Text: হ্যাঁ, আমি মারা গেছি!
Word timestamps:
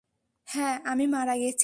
হ্যাঁ, 0.47 0.75
আমি 0.85 1.05
মারা 1.07 1.33
গেছি! 1.37 1.59